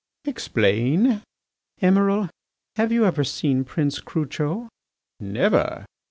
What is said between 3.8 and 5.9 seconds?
Crucho?" "Never."